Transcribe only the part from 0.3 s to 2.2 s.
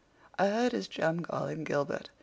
I heard his chum call him Gilbert.